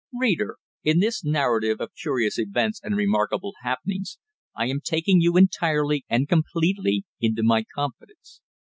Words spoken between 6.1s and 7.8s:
completely into my